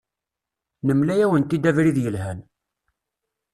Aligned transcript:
Nemla-awent-d 0.87 1.69
abrid 1.69 1.97
yelhan. 2.03 2.39